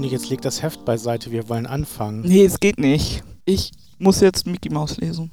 [0.00, 2.22] Simone, jetzt leg das Heft beiseite, wir wollen anfangen.
[2.22, 3.22] Nee, es geht nicht.
[3.44, 5.30] Ich muss jetzt Mickey Mouse lesen.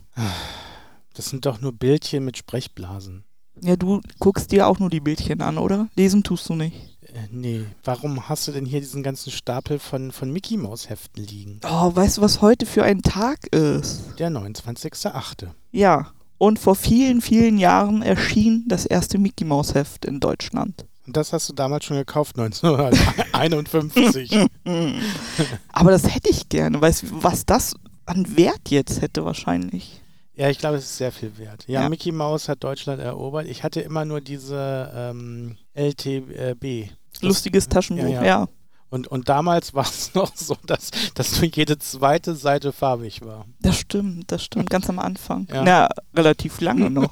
[1.14, 3.24] Das sind doch nur Bildchen mit Sprechblasen.
[3.62, 5.88] Ja, du guckst dir auch nur die Bildchen an, oder?
[5.96, 6.76] Lesen tust du nicht.
[7.02, 11.24] Äh, nee, warum hast du denn hier diesen ganzen Stapel von, von Mickey Mouse Heften
[11.24, 11.62] liegen?
[11.64, 14.20] Oh, weißt du, was heute für ein Tag ist?
[14.20, 15.48] Der 29.8.
[15.72, 16.12] Ja.
[16.38, 20.86] Und vor vielen, vielen Jahren erschien das erste Mickey Mouse Heft in Deutschland.
[21.08, 24.32] Und das hast du damals schon gekauft, 1951.
[25.72, 26.80] Aber das hätte ich gerne.
[26.82, 27.76] Weißt du, was das
[28.06, 30.02] an Wert jetzt hätte wahrscheinlich?
[30.36, 31.66] Ja, ich glaube, es ist sehr viel wert.
[31.68, 31.90] Ja, Ja.
[31.90, 33.48] Mickey Mouse hat Deutschland erobert.
[33.48, 36.92] Ich hatte immer nur diese ähm, LTB.
[37.22, 38.26] Lustiges Taschenbuch, Ja, ja.
[38.26, 38.48] ja.
[38.90, 43.46] Und, und damals war es noch so, dass, dass nur jede zweite Seite farbig war.
[43.62, 44.70] Das stimmt, das stimmt.
[44.70, 45.48] Ganz am Anfang.
[45.50, 45.66] Ja.
[45.66, 47.12] Ja, relativ lange noch.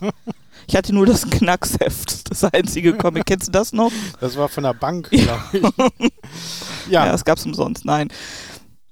[0.68, 3.26] Ich hatte nur das Knacksheft, das einzige Comic.
[3.28, 3.92] Kennst du das noch?
[4.20, 5.62] Das war von der Bank, glaube ich.
[6.90, 7.86] Ja, Ja, das gab's umsonst.
[7.86, 8.10] Nein.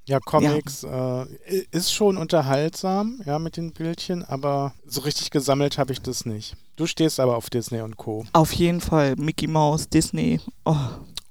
[0.05, 1.25] ja, Comics Äh,
[1.71, 6.55] ist schon unterhaltsam, ja, mit den Bildchen, aber so richtig gesammelt habe ich das nicht.
[6.75, 8.25] Du stehst aber auf Disney und Co.
[8.33, 9.15] Auf jeden Fall.
[9.17, 10.39] Mickey Mouse, Disney.
[10.65, 10.75] Oh,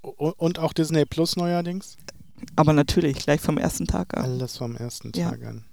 [0.03, 1.97] Und auch Disney Plus neuerdings?
[2.57, 4.25] aber natürlich, gleich vom ersten Tag an.
[4.25, 5.31] Alles vom ersten Ja.
[5.31, 5.65] Tag an.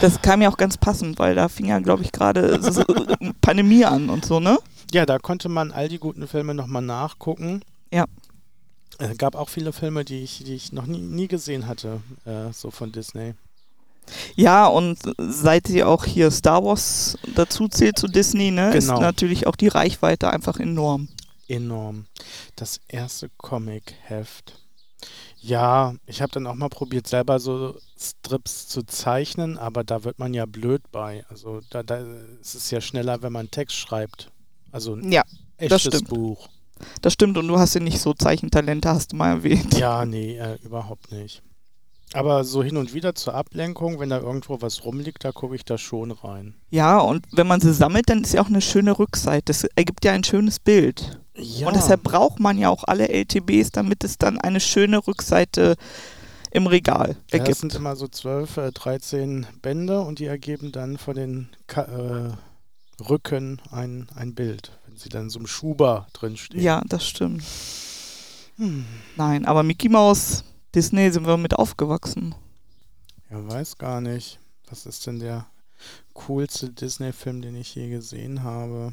[0.00, 2.84] Das kam ja auch ganz passend, weil da fing ja, glaube ich, gerade so,
[3.40, 4.58] Pandemie an und so, ne?
[4.92, 7.62] Ja, da konnte man all die guten Filme nochmal nachgucken.
[7.92, 8.04] Ja.
[8.98, 12.52] Es gab auch viele Filme, die ich, die ich noch nie, nie gesehen hatte, äh,
[12.52, 13.34] so von Disney.
[14.36, 18.76] Ja, und seit sie auch hier Star Wars dazu zählt zu Disney, ne, Genau.
[18.76, 21.08] ist natürlich auch die Reichweite einfach enorm.
[21.48, 22.04] Enorm.
[22.56, 24.60] Das erste Comic-Heft.
[25.46, 30.18] Ja, ich habe dann auch mal probiert, selber so Strips zu zeichnen, aber da wird
[30.18, 31.22] man ja blöd bei.
[31.28, 31.98] Also da, da
[32.40, 34.30] ist es ja schneller, wenn man Text schreibt.
[34.72, 35.22] Also ein Ja,
[35.58, 36.08] echtes stimmt.
[36.08, 36.48] Buch.
[37.02, 37.36] das stimmt.
[37.36, 39.74] Und du hast ja nicht so Zeichentalente, hast du mal erwähnt.
[39.78, 41.42] Ja, nee, äh, überhaupt nicht.
[42.14, 45.64] Aber so hin und wieder zur Ablenkung, wenn da irgendwo was rumliegt, da gucke ich
[45.64, 46.54] da schon rein.
[46.70, 49.44] Ja, und wenn man sie sammelt, dann ist ja auch eine schöne Rückseite.
[49.46, 51.20] Das ergibt ja ein schönes Bild.
[51.36, 55.76] Ja, Und deshalb braucht man ja auch alle LTBs, damit es dann eine schöne Rückseite
[56.52, 57.58] im Regal ja, das ergibt.
[57.58, 63.02] sind immer so 12, äh, 13 Bände und die ergeben dann von den Ka äh,
[63.02, 66.62] Rücken ein, ein Bild, wenn sie dann so einem Schuber drinstehen.
[66.62, 67.42] Ja, das stimmt.
[68.56, 68.84] Hm.
[69.16, 70.44] Nein, aber Mickey Mouse,
[70.74, 72.36] Disney sind wir mit aufgewachsen.
[73.30, 74.38] Ja, weiß gar nicht.
[74.68, 75.46] Was ist denn der
[76.12, 78.92] coolste Disney-Film, den ich je gesehen habe?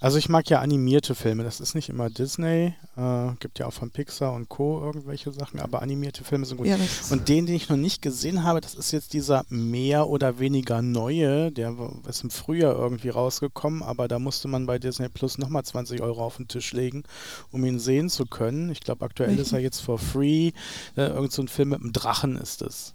[0.00, 1.42] Also ich mag ja animierte Filme.
[1.42, 2.74] Das ist nicht immer Disney.
[2.96, 4.80] Äh, gibt ja auch von Pixar und Co.
[4.80, 6.66] irgendwelche Sachen, aber animierte Filme sind gut.
[6.66, 6.76] Ja,
[7.10, 10.82] Und den, den ich noch nicht gesehen habe, das ist jetzt dieser mehr oder weniger
[10.82, 11.74] neue, der
[12.08, 16.24] ist im Frühjahr irgendwie rausgekommen, aber da musste man bei Disney Plus nochmal 20 Euro
[16.24, 17.02] auf den Tisch legen,
[17.50, 18.70] um ihn sehen zu können.
[18.70, 20.52] Ich glaube, aktuell ist er jetzt for free.
[20.96, 22.94] Äh, irgend so ein Film mit einem Drachen ist es.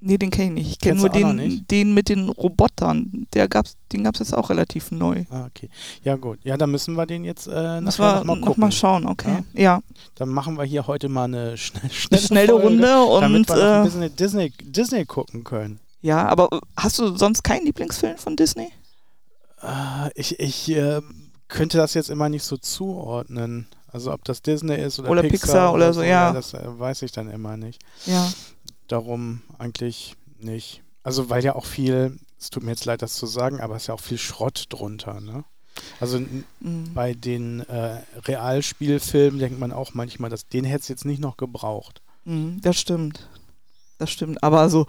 [0.00, 0.70] Nee, den kenne ich nicht.
[0.72, 3.26] Ich kenne nur noch den, den mit den Robotern.
[3.34, 5.24] Der gab's, den gab es jetzt auch relativ neu.
[5.30, 5.68] Ah, okay.
[6.02, 6.38] Ja, gut.
[6.44, 8.60] Ja, dann müssen wir den jetzt äh, nachher nochmal noch gucken.
[8.60, 9.44] mal schauen, okay.
[9.54, 9.80] Ja,
[10.14, 12.86] Dann machen wir hier heute mal eine schnell, eine schnelle, schnelle Folge, Runde
[13.20, 15.80] damit und wir noch ein äh, bisschen Disney, Disney gucken können.
[16.00, 18.70] ja, aber äh, hast du sonst keinen Lieblingsfilm von Disney?
[19.60, 21.00] Ah, ich ich äh,
[21.48, 23.66] könnte das jetzt immer nicht so zuordnen.
[23.90, 26.32] Also ob das Disney ist oder, Oder Pixar, Pixar oder so, ja.
[26.32, 27.82] Das äh, weiß ich dann immer nicht.
[28.04, 28.30] Ja.
[28.88, 30.82] Darum eigentlich nicht.
[31.02, 33.82] Also weil ja auch viel, es tut mir jetzt leid, das zu sagen, aber es
[33.82, 35.20] ist ja auch viel Schrott drunter.
[35.20, 35.44] Ne?
[36.00, 36.18] Also
[36.60, 36.92] Mhm.
[36.94, 41.36] bei den äh, Realspielfilmen denkt man auch manchmal, dass den hätte es jetzt nicht noch
[41.36, 42.02] gebraucht.
[42.24, 43.28] Mhm, das stimmt.
[43.98, 44.42] Das stimmt.
[44.42, 44.86] Aber so,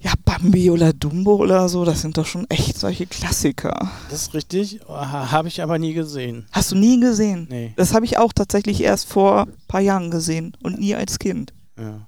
[0.00, 3.90] ja, Bambi oder Dumbo oder so, das sind doch schon echt solche Klassiker.
[4.10, 6.46] Das ist richtig, ha, habe ich aber nie gesehen.
[6.52, 7.46] Hast du nie gesehen?
[7.50, 7.72] Nee.
[7.76, 11.52] Das habe ich auch tatsächlich erst vor ein paar Jahren gesehen und nie als Kind.
[11.78, 12.06] Ja.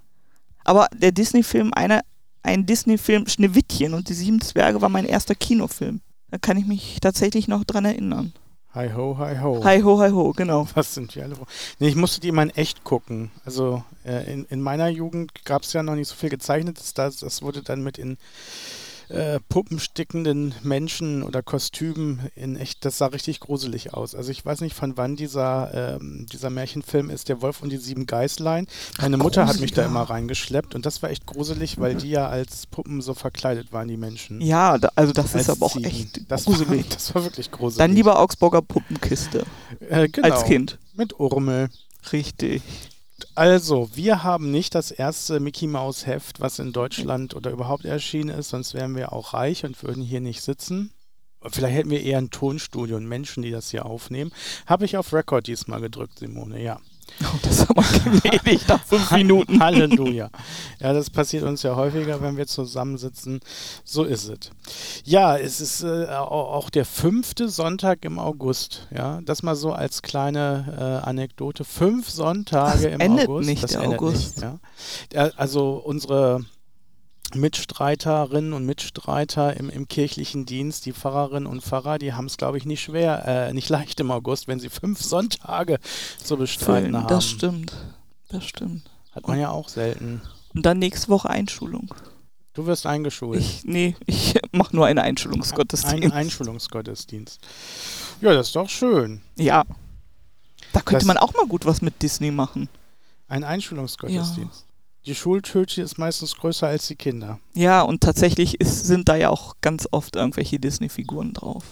[0.68, 6.02] Aber der Disney-Film, ein Disney-Film, Schneewittchen und die sieben Zwerge war mein erster Kinofilm.
[6.30, 8.34] Da kann ich mich tatsächlich noch dran erinnern.
[8.74, 9.64] Hi ho, hi ho.
[9.64, 10.68] Hi ho, hi ho, genau.
[10.74, 11.36] Was sind wir alle?
[11.78, 13.30] Nee, ich musste die mal in echt gucken.
[13.46, 16.92] Also äh, in, in meiner Jugend gab es ja noch nicht so viel gezeichnetes.
[16.92, 18.18] Das, das wurde dann mit in
[19.08, 24.14] äh, Puppen stickenden Menschen oder Kostümen in echt, das sah richtig gruselig aus.
[24.14, 27.76] Also ich weiß nicht, von wann dieser, ähm, dieser Märchenfilm ist, der Wolf und die
[27.78, 28.66] sieben Geißlein.
[29.00, 32.28] Meine Mutter hat mich da immer reingeschleppt und das war echt gruselig, weil die ja
[32.28, 34.40] als Puppen so verkleidet waren, die Menschen.
[34.40, 35.84] Ja, da, also das Als ist aber auch Ziegen.
[35.84, 36.88] echt das war, gruselig.
[36.90, 37.78] das war wirklich gruselig.
[37.78, 39.44] Dann lieber Augsburger Puppenkiste
[39.88, 40.78] äh, genau, als Kind.
[40.94, 41.68] Mit Urmel.
[42.12, 42.62] Richtig.
[43.34, 48.30] Also, wir haben nicht das erste Mickey Mouse Heft, was in Deutschland oder überhaupt erschienen
[48.30, 50.92] ist, sonst wären wir auch reich und würden hier nicht sitzen.
[51.42, 54.32] Vielleicht hätten wir eher ein Tonstudio und Menschen, die das hier aufnehmen.
[54.66, 56.80] Habe ich auf Record diesmal gedrückt, Simone, ja.
[57.42, 59.60] Das ist aber gnädig nach fünf Minuten.
[59.60, 60.30] Halleluja.
[60.80, 63.40] Ja, das passiert uns ja häufiger, wenn wir zusammensitzen.
[63.84, 64.50] So ist es.
[65.04, 68.86] Ja, es ist äh, auch der fünfte Sonntag im August.
[68.94, 71.64] Ja, das mal so als kleine äh, Anekdote.
[71.64, 73.48] Fünf Sonntage das im endet August.
[73.48, 74.36] Nicht das der endet August.
[74.36, 74.42] nicht.
[75.14, 75.30] Ja.
[75.36, 76.44] Also unsere
[77.36, 82.58] Mitstreiterinnen und Mitstreiter im, im kirchlichen Dienst, die Pfarrerinnen und Pfarrer, die haben es, glaube
[82.58, 85.78] ich, nicht schwer, äh, nicht leicht im August, wenn sie fünf Sonntage
[86.22, 87.08] zu bestreiten haben.
[87.08, 87.72] Das stimmt.
[88.28, 88.90] Das stimmt.
[89.12, 90.22] Hat man ja auch selten.
[90.54, 91.94] Und dann nächste Woche Einschulung.
[92.54, 93.40] Du wirst eingeschult.
[93.40, 96.04] Ich, nee, ich mache nur einen Einschulungsgottesdienst.
[96.04, 97.40] Ein Einschulungsgottesdienst.
[98.20, 99.20] Ja, das ist doch schön.
[99.36, 99.64] Ja.
[100.72, 102.68] Da könnte Das- man auch mal gut was mit Disney machen.
[103.28, 104.64] Ein Einschulungsgottesdienst.
[105.08, 107.40] Die Schultüte ist meistens größer als die Kinder.
[107.54, 111.64] Ja, und tatsächlich ist, sind da ja auch ganz oft irgendwelche Disney-Figuren drauf.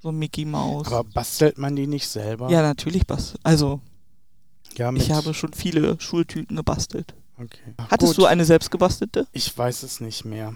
[0.00, 0.86] So Mickey Mouse.
[0.86, 2.48] Aber bastelt man die nicht selber?
[2.48, 3.34] ja, natürlich was.
[3.42, 3.82] Also,
[4.78, 7.14] ja ich habe schon viele Schultüten gebastelt.
[7.36, 7.74] Okay.
[7.90, 8.24] Hattest Gut.
[8.24, 9.26] du eine selbstgebastelte?
[9.32, 10.54] Ich weiß es nicht mehr.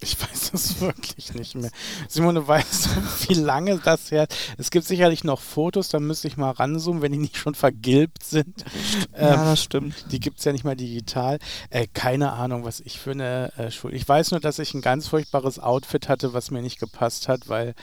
[0.00, 1.70] Ich weiß es wirklich nicht mehr.
[2.08, 2.90] Simone, weißt du,
[3.28, 4.26] wie lange das her
[4.58, 8.22] Es gibt sicherlich noch Fotos, da müsste ich mal ranzoomen, wenn die nicht schon vergilbt
[8.22, 8.64] sind.
[9.12, 9.94] ja, Ähm, das stimmt.
[10.12, 11.38] Die gibt es ja nicht mal digital.
[11.70, 13.94] Äh, keine Ahnung, was ich für eine äh, Schule.
[13.94, 17.48] Ich weiß nur, dass ich ein ganz furchtbares Outfit hatte, was mir nicht gepasst hat,
[17.48, 17.74] weil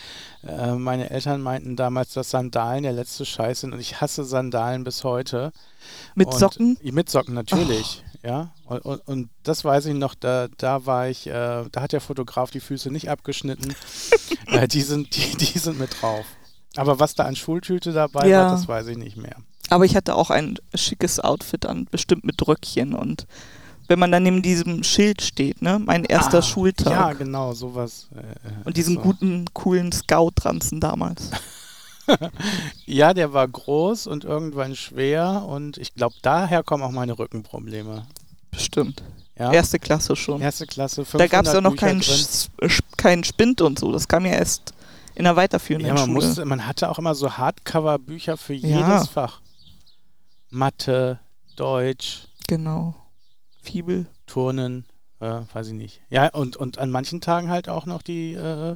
[0.47, 4.83] äh, meine Eltern meinten damals, dass Sandalen der letzte Scheiß sind und ich hasse Sandalen
[4.83, 5.51] bis heute.
[6.13, 6.77] Mit und, Socken?
[6.83, 8.03] Mit Socken, natürlich.
[8.23, 8.53] Ja.
[8.65, 12.01] Und, und, und das weiß ich noch, da, da war ich, äh, da hat der
[12.01, 13.75] Fotograf die Füße nicht abgeschnitten.
[14.47, 16.25] äh, die, sind, die, die sind mit drauf.
[16.75, 18.45] Aber was da an Schultüte dabei Ja.
[18.45, 19.35] war, das weiß ich nicht mehr.
[19.69, 22.93] Aber ich hatte auch ein schickes Outfit an, bestimmt mit Röckchen.
[22.93, 23.27] Und
[23.87, 26.91] wenn man dann neben diesem Schild steht, ne, mein erster Ah, Schultag.
[26.91, 28.07] Ja, genau, sowas.
[28.15, 29.01] Äh, äh, und diesen so.
[29.01, 31.29] guten, coolen Scout-Ranzen damals.
[32.85, 38.05] Ja, der war groß und irgendwann schwer und ich glaube, daher kommen auch meine Rückenprobleme.
[38.51, 39.03] Bestimmt.
[39.37, 39.51] Ja?
[39.51, 40.41] Erste Klasse schon.
[40.41, 42.49] Erste Klasse, 500 da gab es ja noch keinen Sch-
[42.97, 43.91] keinen Spind und so.
[43.91, 44.73] Das kam ja erst
[45.15, 46.13] in der weiterführenden Ja, man, Schule.
[46.27, 48.77] musste, man hatte auch immer so Hardcover-Bücher für Ja.
[48.93, 49.41] jedes Fach.
[50.49, 51.19] Mathe,
[51.55, 52.95] Deutsch, genau.
[53.61, 54.05] Fibel.
[54.27, 54.85] Turnen,
[55.19, 56.01] äh, weiß ich nicht.
[56.09, 58.75] Ja, und, und an manchen Tagen halt auch noch die, äh,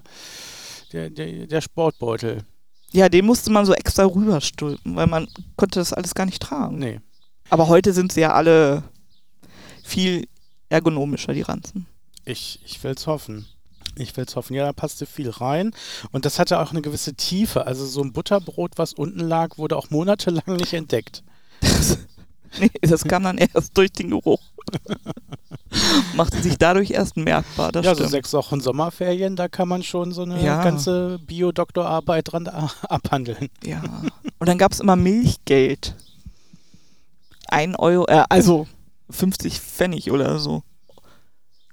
[0.92, 2.44] der, der, der Sportbeutel.
[2.92, 6.80] Ja, den musste man so extra rüberstülpen, weil man konnte das alles gar nicht tragen.
[6.80, 7.02] Nee.
[7.50, 8.84] Aber heute sind sie ja alle
[9.84, 10.28] viel
[10.70, 11.86] ergonomischer, die Ranzen.
[12.26, 13.48] Ich, ich will's hoffen.
[13.96, 14.54] Ich will's hoffen.
[14.54, 15.72] Ja, da passte viel rein.
[16.12, 17.66] Und das hatte auch eine gewisse Tiefe.
[17.66, 21.24] Also so ein Butterbrot, was unten lag, wurde auch monatelang nicht entdeckt.
[22.60, 24.42] Nee, das kam dann erst durch den Geruch.
[26.16, 28.10] Machte sich dadurch erst merkbar, ja, so stimmt.
[28.12, 30.64] sechs Wochen Sommerferien, da kann man schon so eine Ja.
[30.64, 32.48] ganze Bio-Doktorarbeit dran
[32.90, 33.50] abhandeln.
[33.64, 33.82] Ja.
[34.40, 35.96] Und dann gab es immer Milchgeld.
[37.50, 38.68] Ein Euro, äh, also
[39.10, 40.64] 50 Pfennig oder so.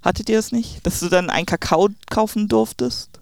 [0.01, 0.85] Hattet ihr das nicht?
[0.85, 3.19] Dass du dann einen Kakao kaufen durftest?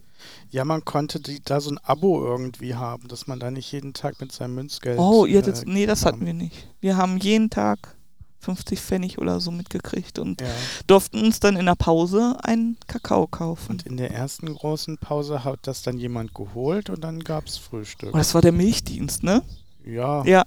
[0.50, 3.94] Ja, man konnte die, da so ein Abo irgendwie haben, dass man da nicht jeden
[3.94, 5.00] Tag mit seinem Münzgeld.
[5.00, 6.68] Oh, ihr hattet, äh, nee, das hatten wir nicht.
[6.80, 7.96] Wir haben jeden Tag
[8.44, 10.48] 50 Pfennig oder so mitgekriegt und Ja.
[10.88, 13.72] durften uns dann in der Pause einen Kakao kaufen.
[13.74, 17.58] Und in der ersten großen Pause hat das dann jemand geholt und dann gab es
[17.58, 18.10] Frühstück.
[18.14, 19.42] Oh, das war der Milchdienst, ne?
[19.86, 20.44] Ja, Ja,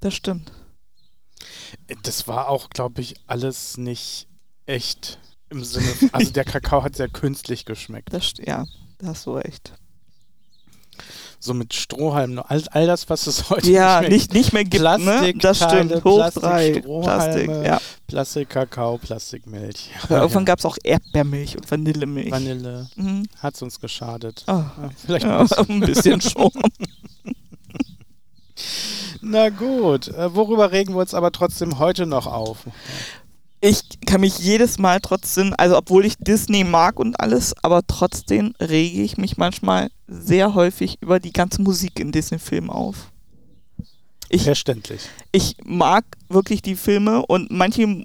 [0.00, 0.52] das stimmt.
[2.02, 4.26] das war auch, glaube ich, alles nicht
[4.66, 5.18] echt
[5.50, 5.92] im Sinne.
[6.12, 8.12] Also der Kakao hat sehr künstlich geschmeckt.
[8.12, 8.64] Das, ja,
[8.98, 9.72] da hast du recht.
[11.44, 14.64] So mit Strohhalmen, all, all das, was es heute Ja, nicht mehr nicht, nicht mehr
[14.64, 15.34] gibt, ne?
[15.38, 16.04] Plastikteile, Das stimmt.
[16.04, 16.80] Hoch Plastik, drei.
[16.80, 17.80] Plastik, ja.
[18.06, 19.90] Plastik-Kakao, Plastikmilch.
[20.04, 22.30] Aber irgendwann gab es auch Erdbeermilch und Vanillemilch.
[22.30, 22.88] Vanille.
[22.96, 23.24] Mhm.
[23.40, 24.44] Hat es uns geschadet.
[24.48, 25.66] Ja, vielleicht Ja, ein bisschen.
[25.68, 26.50] ein bisschen schon.
[29.20, 32.64] Na gut, äh, worüber regen wir uns aber trotzdem heute noch auf?
[33.66, 38.54] Ich kann mich jedes Mal trotzdem, also obwohl ich Disney mag und alles, aber trotzdem
[38.60, 43.10] rege ich mich manchmal sehr häufig über die ganze Musik in Disney-Filmen auf.
[44.28, 45.08] Ich, Verständlich.
[45.32, 48.04] ich mag wirklich die Filme und manche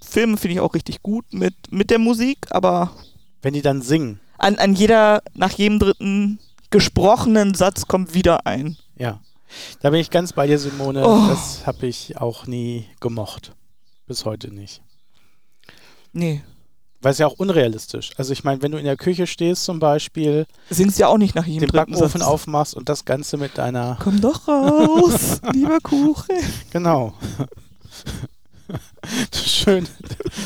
[0.00, 2.92] Filme finde ich auch richtig gut mit, mit der Musik, aber
[3.42, 6.38] Wenn die dann singen, an, an jeder, nach jedem dritten
[6.70, 8.76] gesprochenen Satz kommt wieder ein.
[8.94, 9.20] ja.
[9.80, 11.04] Da bin ich ganz bei dir, Simone.
[11.04, 11.26] Oh.
[11.26, 13.56] Das habe ich auch nie gemocht.
[14.06, 14.80] Bis heute nicht.
[16.12, 16.42] Nee.
[17.02, 18.10] Weil es ja auch unrealistisch.
[18.18, 21.34] Also ich meine, wenn du in der Küche stehst zum Beispiel, Singst ja auch nicht
[21.34, 22.28] nach jedem den Backofen Satz.
[22.28, 23.96] aufmachst und das Ganze mit deiner...
[24.02, 26.36] Komm doch raus, lieber Kuchen.
[26.70, 27.14] Genau.
[29.34, 29.88] Schön.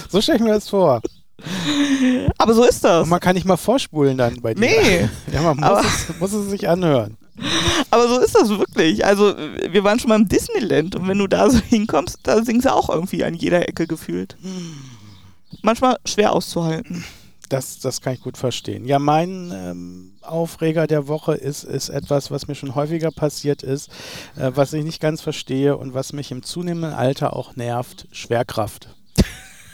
[0.09, 1.01] So stelle ich mir das vor.
[2.39, 3.03] Aber so ist das.
[3.03, 4.61] Und man kann nicht mal vorspulen dann bei dir.
[4.61, 5.09] Nee.
[5.33, 7.17] Ja, man muss, es, muss es sich anhören.
[7.91, 9.05] Aber so ist das wirklich.
[9.05, 9.35] Also,
[9.69, 12.73] wir waren schon mal im Disneyland und wenn du da so hinkommst, da singen sie
[12.73, 14.37] auch irgendwie an jeder Ecke gefühlt.
[15.63, 17.05] Manchmal schwer auszuhalten.
[17.49, 18.85] Das, das kann ich gut verstehen.
[18.87, 23.91] Ja, mein ähm, Aufreger der Woche ist, ist etwas, was mir schon häufiger passiert ist,
[24.37, 28.89] äh, was ich nicht ganz verstehe und was mich im zunehmenden Alter auch nervt, Schwerkraft.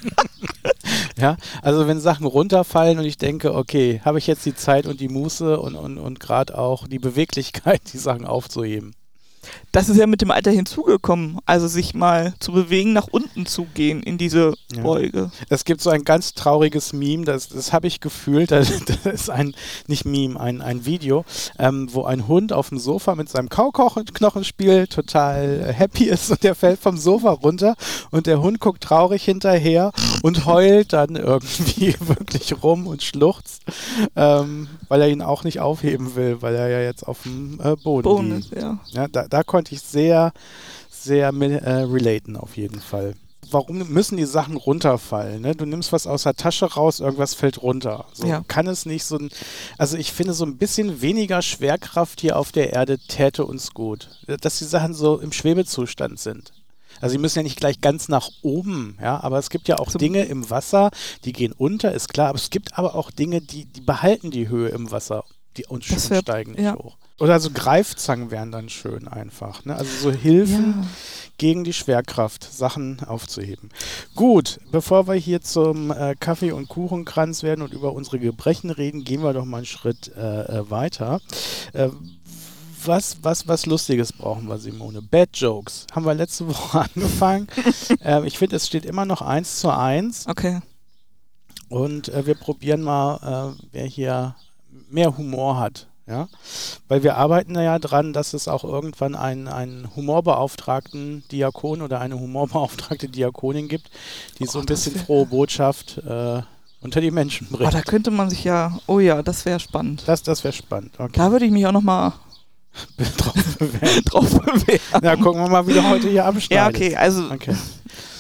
[1.18, 5.00] ja, also wenn Sachen runterfallen und ich denke, okay, habe ich jetzt die Zeit und
[5.00, 8.94] die Muße und, und, und gerade auch die Beweglichkeit, die Sachen aufzuheben.
[9.73, 11.38] Das ist ja mit dem Alter hinzugekommen.
[11.47, 14.82] Also sich mal zu bewegen, nach unten zu gehen in diese Ja.
[14.82, 15.30] Beuge.
[15.49, 18.73] Es gibt so ein ganz trauriges Meme, das, das habe ich gefühlt, das,
[19.04, 19.54] das ist ein,
[19.87, 21.25] nicht Meme, ein, ein Video,
[21.59, 26.42] ähm, wo ein Hund auf dem Sofa mit seinem Kauknochen spielt, total happy ist und
[26.42, 27.76] der fällt vom Sofa runter
[28.11, 29.92] und der Hund guckt traurig hinterher
[30.23, 33.62] und heult dann irgendwie wirklich rum und schluchzt,
[34.16, 37.76] ähm, weil er ihn auch nicht aufheben will, weil er ja jetzt auf dem äh,
[37.76, 38.62] Boden Bonus, liegt.
[38.62, 38.78] ja.
[38.90, 40.32] Ja, da, da konnte ich sehr,
[40.90, 43.14] sehr äh, relaten auf jeden Fall.
[43.52, 45.42] Warum müssen die Sachen runterfallen?
[45.42, 45.56] Ne?
[45.56, 48.04] Du nimmst was aus der Tasche raus, irgendwas fällt runter.
[48.12, 48.44] So Ja.
[48.46, 49.30] kann es nicht so ein.
[49.76, 54.08] Also ich finde, so ein bisschen weniger Schwerkraft hier auf der Erde täte uns gut.
[54.40, 56.52] Dass die Sachen so im Schwebezustand sind.
[57.00, 59.90] Also sie müssen ja nicht gleich ganz nach oben, ja, aber es gibt ja auch
[59.90, 60.90] Zum- Dinge im Wasser,
[61.25, 64.49] die gehen unter, ist klar, aber es gibt aber auch Dinge, die, die behalten die
[64.49, 65.25] Höhe im Wasser
[65.56, 66.75] die, und, steigen nicht ja.
[66.75, 66.96] hoch.
[67.20, 69.64] Oder so Greifzangen wären dann schön einfach.
[69.66, 69.76] Ne?
[69.76, 70.86] Also so Hilfen Ja.
[71.36, 73.68] gegen die Schwerkraft, Sachen aufzuheben.
[74.14, 79.04] Gut, bevor wir hier zum äh, Kaffee- und Kuchenkranz werden und über unsere Gebrechen reden,
[79.04, 80.20] gehen wir doch mal einen Schritt äh,
[80.60, 81.20] äh, weiter.
[81.74, 81.90] Äh,
[82.86, 85.02] was, was, was Lustiges brauchen wir, Simone?
[85.02, 85.86] Bad Jokes.
[85.92, 87.48] Haben wir letzte Woche angefangen.
[88.02, 90.26] äh, ich finde, es steht immer noch eins zu eins.
[90.26, 90.60] Okay.
[91.68, 94.36] Und äh, wir probieren mal, äh, wer hier
[94.88, 95.86] mehr Humor hat.
[96.11, 96.29] Ja?
[96.88, 102.19] Weil wir arbeiten ja dran, dass es auch irgendwann einen, einen Humorbeauftragten Diakon oder eine
[102.19, 103.90] humorbeauftragte Diakonin gibt,
[104.38, 106.43] die so Oh, ein das bisschen wär- frohe Botschaft äh,
[106.81, 107.75] unter die Menschen Oh, bringt.
[107.75, 110.02] da könnte man sich ja, oh ja, das wäre spannend.
[110.07, 110.95] das das wäre spannend.
[110.99, 111.12] Okay.
[111.14, 112.12] Da würde ich mich auch nochmal
[113.17, 114.02] Drauf bewerben.
[114.05, 114.81] drauf bewerben.
[115.02, 116.50] Na, gucken wir mal, wie du heute hier abschneidest.
[116.50, 117.55] Ja, okay, also, Okay.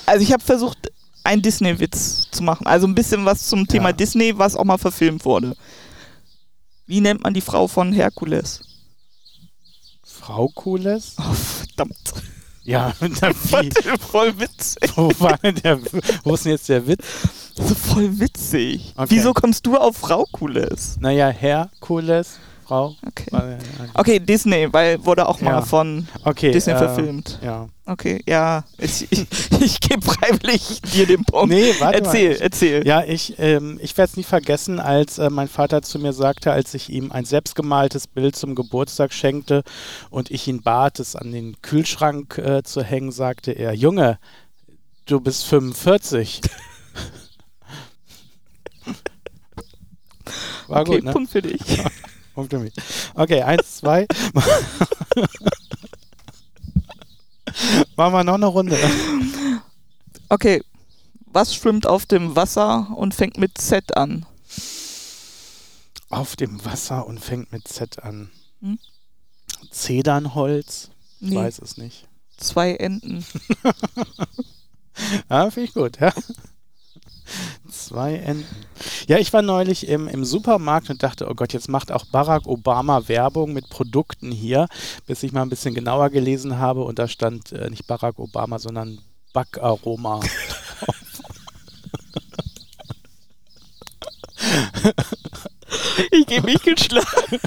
[0.06, 0.90] also ich habe versucht,
[1.22, 2.66] einen Disney-Witz zu machen.
[2.66, 3.92] Also ein bisschen was zum Thema Ja.
[3.92, 5.54] Disney, was auch mal verfilmt wurde.
[6.90, 8.62] Wie nennt man die Frau von Herkules?
[10.02, 11.14] Frau Kules?
[11.20, 12.14] Oh, verdammt.
[12.64, 13.70] Ja, na, wie?
[14.00, 14.90] Voll witzig.
[14.96, 15.78] Wo, war denn der,
[16.24, 17.04] wo ist denn jetzt der Witz?
[17.54, 18.92] So voll witzig.
[18.96, 19.06] Okay.
[19.08, 20.96] Wieso kommst du auf Frau Kules?
[20.98, 22.94] Naja, Herr Kules, Frau.
[23.04, 23.26] Okay.
[23.32, 23.58] War-
[23.94, 25.62] Okay, Disney, weil wurde auch mal Ja.
[25.62, 26.52] von Okay.
[26.52, 27.40] Disney äh, verfilmt.
[27.42, 27.66] Ja.
[27.84, 28.62] Okay, ja.
[28.78, 29.26] Ich, ich,
[29.60, 31.48] ich gebe freiwillig dir den Punkt.
[31.52, 32.42] Nee, warte erzähl, mal.
[32.42, 32.86] erzähl.
[32.86, 36.52] Ja, ich, ähm, ich werde es nie vergessen, als äh, mein Vater zu mir sagte,
[36.52, 39.64] als ich ihm ein selbstgemaltes Bild zum Geburtstag schenkte
[40.10, 44.20] und ich ihn bat, es an den Kühlschrank äh, zu hängen, sagte er, Junge,
[45.06, 46.40] du bist 45.
[50.68, 51.12] War okay, gut, ne?
[51.12, 51.60] Punkt für dich.
[52.34, 52.72] Punkt für mich.
[53.14, 54.06] Okay, eins, zwei.
[57.96, 58.78] Machen wir noch eine Runde.
[60.28, 60.62] Okay,
[61.26, 64.26] was schwimmt auf dem Wasser und fängt mit Z an?
[66.08, 68.30] Auf dem Wasser und fängt mit Z an.
[68.60, 68.78] Hm?
[69.70, 70.90] Zedernholz?
[71.20, 72.06] Ich Nee, weiß es nicht.
[72.36, 73.24] zwei Enten.
[75.30, 76.12] Ja, finde ich gut, ja.
[77.70, 78.44] Zwei Enten.
[79.10, 82.46] Ja, ich war neulich im, im Supermarkt und dachte, oh Gott, jetzt macht auch Barack
[82.46, 84.68] Obama Werbung mit Produkten hier,
[85.08, 88.60] bis ich mal ein bisschen genauer gelesen habe und da stand äh, nicht Barack Obama,
[88.60, 89.00] sondern
[89.32, 90.20] Backaroma.
[96.12, 97.38] Ich gebe mich geschlagen.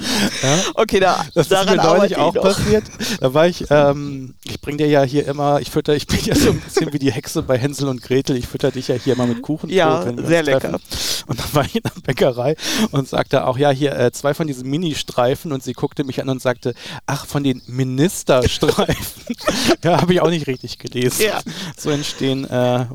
[0.42, 0.58] Ja?
[0.74, 2.84] Okay, da, Das ist mir neulich auch passiert.
[3.20, 6.34] Da war ich, ähm, ich bring dir ja hier immer, ich fütter, ich bin ja
[6.34, 9.14] so ein bisschen wie die Hexe bei Hänsel und Gretel, ich fütter dich ja hier
[9.14, 9.70] immer mit Kuchen.
[9.70, 10.80] Ja, sehr lecker.
[11.26, 12.56] Und dann war ich in der Bäckerei
[12.90, 16.28] und sagte auch, ja, hier äh, zwei von diesen Mini-Streifen und sie guckte mich an
[16.28, 16.74] und sagte,
[17.06, 19.36] ach, von den Ministerstreifen.
[19.84, 21.24] ja, habe ich auch nicht richtig gelesen.
[21.26, 21.40] Ja.
[21.76, 22.86] So entstehen äh,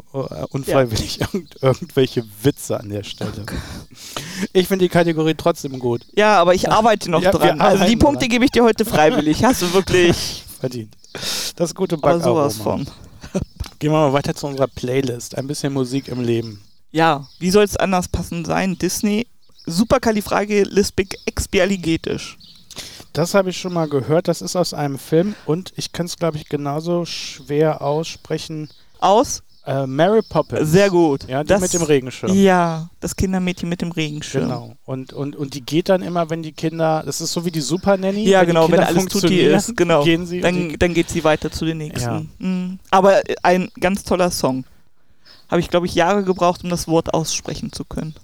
[0.50, 3.46] unfreiwillig irgend, irgendwelche Witze an der Stelle.
[4.54, 6.02] Ich finde die Kategorie trotzdem gut.
[6.16, 7.62] Ja, aber ich arbeite noch Ja, dran.
[7.62, 8.30] Also die Punkte dran.
[8.30, 9.44] gebe ich dir heute freiwillig.
[9.44, 10.96] Hast du wirklich Verdient.
[11.56, 12.50] Das gute aber Backaroma.
[12.50, 12.88] sowas von.
[13.80, 15.38] Gehen wir mal weiter zu unserer Playlist.
[15.38, 16.62] Ein bisschen Musik im Leben.
[16.92, 18.78] Ja, wie soll es anders passend sein?
[18.78, 19.28] Disney,
[19.66, 22.38] superkalifragilisticexpialigetisch.
[23.14, 24.28] Das habe ich schon mal gehört.
[24.28, 28.70] Das ist aus einem Film und ich kann es, glaube ich, genauso schwer aussprechen.
[29.00, 29.42] Aus?
[29.68, 30.72] Äh, Mary Poppins.
[30.72, 31.28] Sehr gut.
[31.28, 32.34] Ja, die das, mit dem Regenschirm.
[32.34, 34.46] Ja, das Kindermädchen mit dem Regenschirm.
[34.46, 34.76] Genau.
[34.86, 37.60] Und, und, und die geht dann immer, wenn die Kinder, das ist so wie die
[37.60, 38.24] Super Nanny.
[38.24, 40.06] Ja, wenn die genau, wenn alles tutti funktionieren, ist, genau.
[40.06, 42.00] Gehen sie Dann, die, dann geht sie weiter zu den nächsten.
[42.00, 42.26] Ja.
[42.40, 42.80] Mhm.
[42.92, 44.64] Aber ein ganz toller Song.
[45.50, 48.16] Habe ich, glaube ich, Jahre gebraucht, um das Wort aussprechen zu können.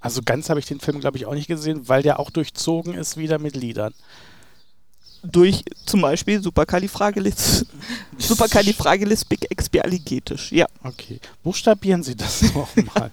[0.00, 2.94] also ganz habe ich den Film, glaube ich, auch nicht gesehen, weil der auch durchzogen
[2.94, 3.94] ist wieder mit Liedern.
[5.22, 7.66] Durch zum Beispiel Supercalifragilis,
[8.18, 10.52] Supercalifragilisticexpialigetisch.
[10.52, 10.64] Ja.
[10.82, 11.20] Okay.
[11.42, 13.10] Buchstabieren Sie das nochmal.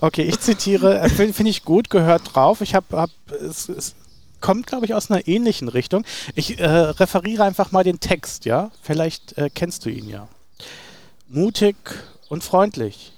[0.00, 2.60] okay, ich zitiere, äh, finde find ich gut, gehört drauf.
[2.60, 3.94] Ich habe, hab, es, es
[4.42, 6.04] kommt, glaube ich, aus einer ähnlichen Richtung.
[6.34, 8.70] Ich äh, referiere einfach mal den Text, ja?
[8.82, 10.28] Vielleicht äh, kennst du ihn ja.
[11.28, 11.76] Mutig
[12.28, 13.12] und freundlich.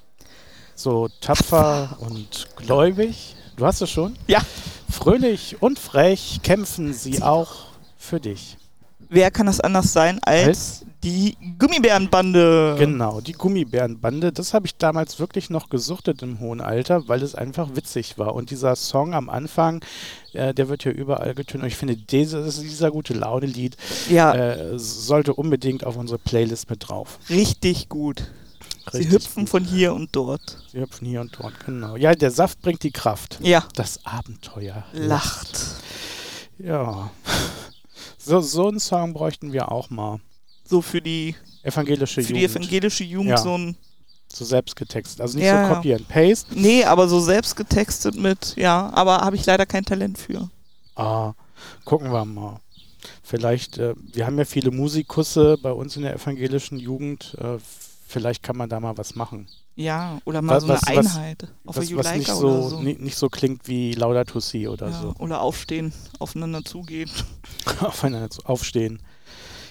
[0.76, 3.34] So tapfer und gläubig.
[3.56, 4.16] Du hast es schon?
[4.28, 4.40] Ja.
[4.94, 7.50] Fröhlich und frech kämpfen sie auch
[7.98, 8.56] für dich.
[9.10, 12.76] Wer kann das anders sein als die Gummibärenbande?
[12.78, 17.34] Genau, die Gummibärenbande, das habe ich damals wirklich noch gesuchtet im hohen Alter, weil es
[17.34, 18.34] einfach witzig war.
[18.34, 19.84] Und dieser Song am Anfang,
[20.32, 21.62] äh, der wird ja überall getönt.
[21.64, 23.76] Und ich finde, dieses, dieser gute Laune-Lied
[24.08, 27.18] Ja, äh, sollte unbedingt auf unsere Playlist mit drauf.
[27.28, 28.30] richtig gut.
[28.92, 29.50] Sie Richtig hüpfen gut.
[29.50, 30.62] von hier und dort.
[30.70, 31.96] Sie hüpfen hier und dort, genau.
[31.96, 33.38] Ja, der Saft bringt die Kraft.
[33.42, 35.58] Ja, Das Abenteuer lacht.
[36.58, 37.10] Ja.
[38.18, 40.20] So, so einen Song bräuchten wir auch mal.
[40.64, 42.56] So für die, Evangelische für die Jugend.
[42.56, 43.36] evangelische Jugend Ja.
[43.38, 43.76] so ein.
[44.32, 45.20] so selbst getextet.
[45.20, 45.68] Also nicht Ja.
[45.68, 46.48] so Copy and Paste.
[46.58, 50.48] Nee, aber so selbst getextet mit, ja, aber habe ich leider kein Talent für.
[50.96, 51.32] Ah,
[51.84, 52.60] gucken wir mal.
[53.22, 57.36] Vielleicht, äh, wir haben ja viele Musikusse bei uns in der evangelischen Jugend.
[57.40, 57.58] Äh,
[58.06, 59.46] vielleicht kann man da mal was machen.
[59.76, 61.48] Ja, oder mal Was- so eine was- was- Einheit.
[61.66, 62.80] Auf was, der was nicht so, oder so.
[62.80, 65.14] ni- nicht so klingt wie Laudato Si oder ja, so.
[65.18, 67.10] Oder aufstehen, aufeinander zugehen.
[67.80, 69.00] Aufeinander zu- aufstehen,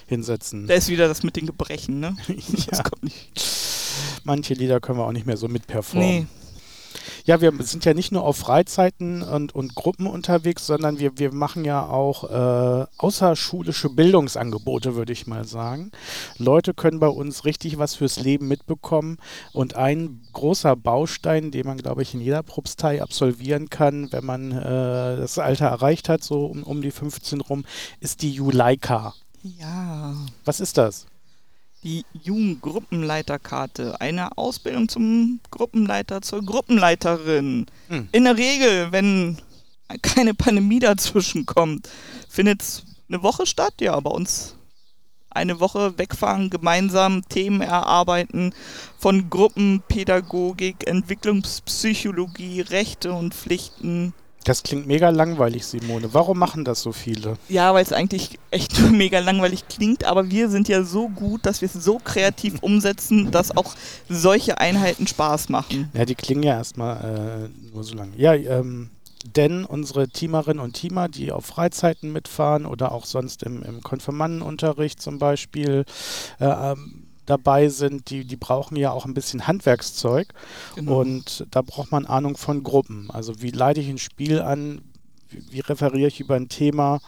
[0.06, 0.66] hinsetzen.
[0.66, 2.16] Da ist wieder das mit den Gebrechen, ne?
[2.28, 3.30] Das ja, kommt nicht.
[4.24, 6.08] manche Lieder können wir auch nicht mehr so mitperformen.
[6.08, 6.26] Nee,
[7.24, 11.32] Ja, wir sind ja nicht nur auf Freizeiten und, und Gruppen unterwegs, sondern wir, wir
[11.32, 15.90] machen ja auch äh, außerschulische Bildungsangebote, würde ich mal sagen.
[16.38, 19.18] Leute können bei uns richtig was fürs Leben mitbekommen.
[19.52, 24.52] Und ein großer Baustein, den man, glaube ich, in jeder Propstei absolvieren kann, wenn man
[24.52, 27.64] äh, das Alter erreicht hat, so um, um die 15 rum,
[28.00, 29.14] ist die Juleika.
[29.42, 30.14] ja.
[30.44, 31.06] Was ist das?
[31.84, 34.00] Die Jugendgruppenleiterkarte.
[34.00, 37.66] Eine Ausbildung zum Gruppenleiter, zur Gruppenleiterin.
[37.88, 38.08] Hm.
[38.10, 39.38] In der Regel, wenn
[40.02, 41.88] keine Pandemie dazwischen kommt,
[42.28, 43.74] findet es eine Woche statt.
[43.80, 44.56] Ja, bei uns
[45.34, 48.54] eine Woche wegfahren, gemeinsam Themen erarbeiten
[48.98, 54.14] von Gruppenpädagogik, Entwicklungspsychologie, Rechte und Pflichten.
[54.44, 56.12] Das klingt mega langweilig, Simone.
[56.12, 57.38] Warum machen das so viele?
[57.48, 61.46] Ja, weil es eigentlich echt nur mega langweilig klingt, aber wir sind ja so gut,
[61.46, 63.74] dass wir es so kreativ umsetzen, dass auch
[64.08, 65.90] solche Einheiten Spaß machen.
[65.94, 68.12] Ja, die klingen ja erstmal äh, nur so lang.
[68.16, 68.90] Ja, ähm,
[69.34, 75.00] denn unsere Teamerinnen und Teamer, die auf Freizeiten mitfahren oder auch sonst im, im Konfirmandenunterricht
[75.00, 75.86] zum Beispiel
[76.38, 80.32] äh, ähm, dabei sind, die, die brauchen ja auch ein bisschen Handwerkszeug
[80.74, 81.00] Genau.
[81.00, 83.10] und da braucht man Ahnung von Gruppen.
[83.10, 84.82] Also wie leite ich ein Spiel an,
[85.28, 87.00] wie, wie referiere ich über ein Thema,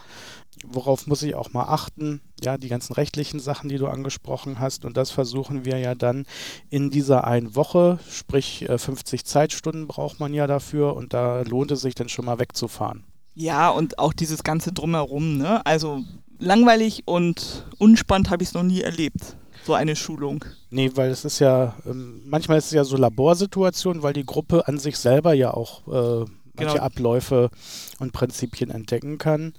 [0.66, 4.84] worauf muss ich auch mal achten, ja, die ganzen rechtlichen Sachen, die du angesprochen hast
[4.86, 6.24] und das versuchen wir ja dann
[6.70, 11.70] in dieser einen Woche, sprich äh, 50 Zeitstunden braucht man ja dafür und da lohnt
[11.72, 13.04] es sich dann schon mal wegzufahren.
[13.34, 15.64] Ja, und auch dieses ganze Drumherum, ne?
[15.66, 16.02] Also
[16.38, 19.36] langweilig und unspannend habe ich es noch nie erlebt.
[19.66, 20.44] So eine Schulung.
[20.70, 24.68] Nee, weil es ist ja, ähm, manchmal ist es ja so Laborsituation, weil die Gruppe
[24.68, 26.24] an sich selber ja auch äh,
[26.56, 26.84] manche Genau.
[26.84, 27.50] Abläufe
[27.98, 29.54] und Prinzipien entdecken kann.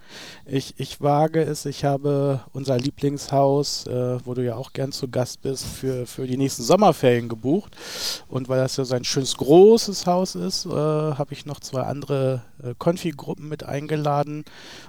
[0.46, 5.08] Ich, ich wage es, ich habe unser Lieblingshaus, äh, wo du ja auch gern zu
[5.08, 7.76] Gast bist, für, für die nächsten Sommerferien gebucht.
[8.28, 11.82] Und weil das ja so ein schönes großes Haus ist, äh, habe ich noch zwei
[11.82, 14.46] andere äh, Konfi-Gruppen mit eingeladen.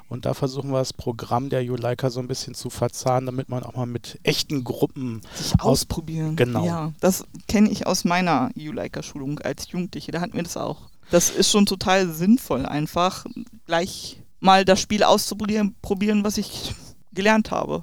[0.08, 3.62] Und da versuchen wir das Programm der Juleika so ein bisschen zu verzahnen, damit man
[3.62, 6.36] auch mal mit echten Gruppen Sich ausprobieren.
[6.36, 6.64] genau.
[6.64, 10.12] Ja, das kenne ich aus meiner Juleika-Schulung als Jugendliche.
[10.12, 10.88] Da hatten wir das auch.
[11.10, 13.24] Das ist schon total sinnvoll, einfach
[13.66, 16.74] gleich mal das Spiel auszuprobieren, probieren, was ich
[17.12, 17.82] gelernt habe.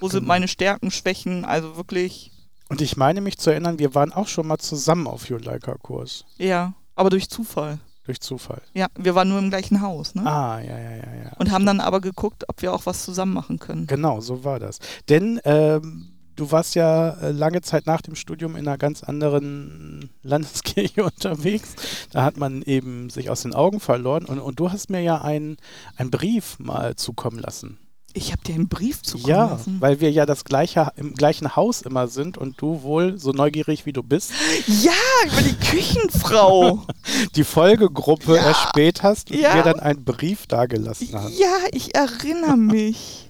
[0.00, 0.28] Wo sind Genau.
[0.28, 1.44] meine Stärken, Schwächen?
[1.44, 2.30] Also wirklich,
[2.68, 6.24] Und ich meine mich zu erinnern, wir waren auch schon mal zusammen auf Juleika-Kurs.
[6.38, 7.78] ja, aber durch Zufall.
[8.04, 8.60] Durch Zufall.
[8.74, 10.26] Ja, wir waren nur im gleichen Haus, ne?
[10.26, 11.32] Ah, ja, ja, ja, ja.
[11.38, 13.86] Und haben dann aber geguckt, ob wir auch was zusammen machen können.
[13.86, 14.78] Genau, so war das.
[15.08, 20.10] Denn ähm, du warst ja äh, lange Zeit nach dem Studium in einer ganz anderen
[20.22, 21.74] Landeskirche unterwegs.
[22.12, 24.24] Da hat man eben sich aus den Augen verloren.
[24.24, 25.56] Und, und du hast mir ja einen
[25.96, 27.78] einen Brief mal zukommen lassen.
[28.14, 29.76] Ich habe dir einen Brief zukommen Ja, lassen.
[29.80, 33.84] weil wir ja das gleiche im gleichen Haus immer sind und du wohl so neugierig
[33.84, 34.32] wie du bist
[34.66, 34.92] Ja,
[35.26, 36.82] über die Küchenfrau.
[37.36, 38.42] die Folgegruppe Ja.
[38.44, 39.54] erspäht hast und Ja.
[39.56, 41.38] mir dann einen Brief dagelassen hast.
[41.38, 43.28] ja, ich erinnere mich.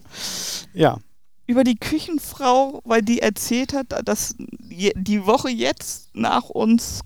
[0.72, 0.98] Ja,
[1.48, 7.00] Über die Küchenfrau, weil die erzählt hat, dass die Woche jetzt nach uns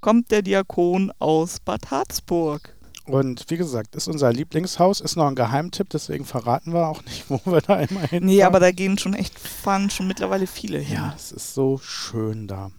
[0.00, 2.76] kommt der Diakon aus Bad Harzburg.
[3.06, 7.24] und wie gesagt, ist unser Lieblingshaus, ist noch ein Geheimtipp, deswegen verraten wir auch nicht,
[7.28, 8.24] wo wir da immer hin.
[8.24, 10.94] Nee, aber da gehen schon echt, fahren schon mittlerweile viele hin.
[10.96, 12.70] ja, es ist so schön da.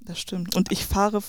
[0.00, 0.54] Das stimmt.
[0.54, 1.20] Und ich fahre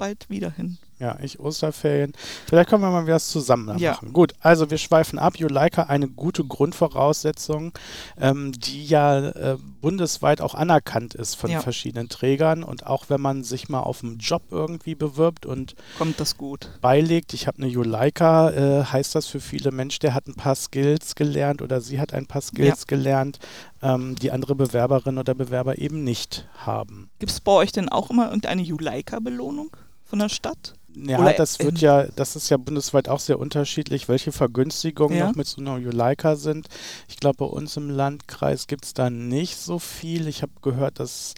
[0.00, 0.78] bald wieder hin.
[0.98, 2.12] Ja, ich Osterferien.
[2.46, 3.92] Vielleicht können wir mal wieder was zusammen Ja.
[3.92, 4.12] machen.
[4.12, 5.38] Gut, also wir schweifen ab.
[5.38, 7.72] Juleika, eine gute Grundvoraussetzung,
[8.20, 11.60] ähm, die ja äh, bundesweit auch anerkannt ist von Ja.
[11.62, 12.62] verschiedenen Trägern.
[12.62, 16.68] Und auch wenn man sich mal auf einen Job irgendwie bewirbt und Kommt das gut?
[16.82, 20.54] beilegt, ich habe eine Juleika, äh, heißt das für viele Mensch, der hat ein paar
[20.54, 23.38] Skills gelernt oder sie hat ein paar Skills gelernt,
[23.82, 27.08] ähm, die andere Bewerberinnen oder Bewerber eben nicht haben.
[27.20, 29.70] Gibt es bei euch denn auch immer irgendeine Juleika-Belohnung
[30.10, 30.74] von der Stadt?
[30.92, 35.28] Ja, Oder, das wird ja, das ist ja bundesweit auch sehr unterschiedlich, welche Vergünstigungen Ja.
[35.28, 36.66] noch mit so einer Juleika sind.
[37.08, 40.26] Ich glaube, bei uns im Landkreis gibt es da nicht so viel.
[40.26, 41.34] Ich habe gehört, dass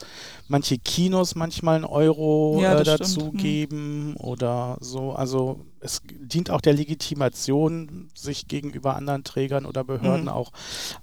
[0.49, 3.73] manche Kinos manchmal einen Euro Ja, äh, das dazu stimmt.
[3.73, 4.17] Hm.
[4.19, 5.13] oder so.
[5.13, 10.29] Also es dient auch der Legitimation, sich gegenüber anderen Trägern oder Behörden Mhm.
[10.29, 10.53] auch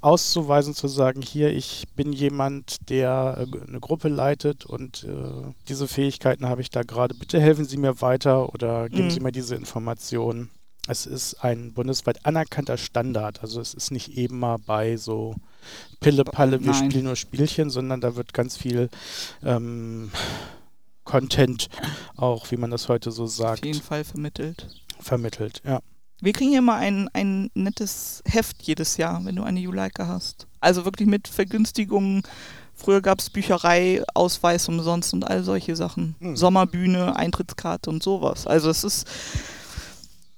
[0.02, 5.88] auszuweisen, zu sagen, hier, ich bin jemand, der äh, eine Gruppe leitet und äh, diese
[5.88, 7.14] Fähigkeiten habe ich da gerade.
[7.16, 9.12] Bitte helfen Sie mir weiter oder geben Mhm.
[9.12, 10.50] Sie mir diese Informationen.
[10.88, 13.44] Es ist ein bundesweit anerkannter Standard.
[13.44, 15.36] Also es ist nicht eben mal bei so
[16.00, 16.90] Pille-Palle, wir Nein.
[16.90, 18.90] spielen nur Spielchen, sondern da wird ganz viel
[19.44, 20.10] ähm,
[21.10, 21.70] Content
[22.18, 24.68] auch, wie man das heute so Auf sagt, jeden Fall vermittelt.
[25.00, 25.62] vermittelt.
[25.66, 25.80] Ja.
[26.22, 30.48] Wir kriegen hier mal ein, ein nettes Heft jedes Jahr, wenn du eine Juleika hast.
[30.60, 32.24] Also wirklich mit Vergünstigungen.
[32.76, 36.16] Früher gab es Bücherei, Ausweis umsonst und all solche Sachen.
[36.20, 36.36] Hm.
[36.36, 38.46] Sommerbühne, Eintrittskarte und sowas.
[38.46, 39.08] Also es ist,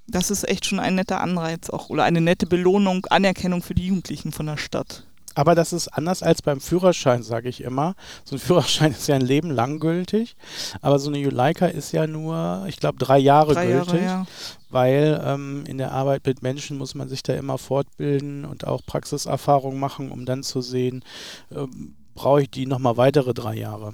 [0.07, 3.87] das ist echt schon ein netter Anreiz auch oder eine nette Belohnung, Anerkennung für die
[3.87, 5.05] Jugendlichen von der Stadt.
[5.35, 7.95] Aber das ist anders als beim Führerschein, sage ich immer.
[8.23, 10.35] So ein Führerschein ist ja ein Leben lang gültig,
[10.81, 14.25] aber so eine Juleika ist ja nur, ich glaube, drei Jahre Drei gültig, Jahre, ja.
[14.69, 18.81] weil ähm, in der Arbeit mit Menschen muss man sich da immer fortbilden und auch
[18.85, 21.03] Praxiserfahrung machen, um dann zu sehen,
[21.51, 23.93] ähm, brauche ich die nochmal weitere drei Jahre.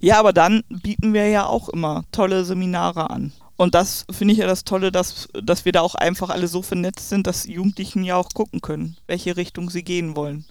[0.00, 3.32] Ja, aber dann bieten wir ja auch immer tolle Seminare an.
[3.56, 6.62] Und das finde ich ja das Tolle, dass, dass wir da auch einfach alle so
[6.62, 10.44] vernetzt sind, dass Jugendlichen ja auch gucken können, welche Richtung sie gehen wollen.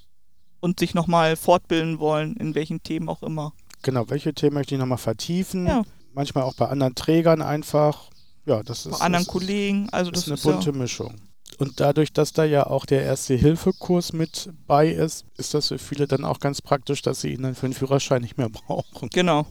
[0.64, 3.52] Und sich nochmal fortbilden wollen, in welchen Themen auch immer.
[3.82, 5.68] Genau, welche Themen möchte ich nochmal vertiefen?
[5.68, 5.84] Ja.
[6.14, 8.10] Manchmal auch bei anderen Trägern einfach.
[8.46, 9.90] Ja, das ist, Bei anderen das Kollegen.
[9.92, 11.16] Also ist das eine ist bunte ja, Mischung.
[11.58, 16.08] Und dadurch, dass da ja auch der Erste-Hilfe-Kurs mit bei ist, ist das für viele
[16.08, 19.10] dann auch ganz praktisch, dass sie ihn dann für den Führerschein nicht mehr brauchen.
[19.10, 19.46] Genau,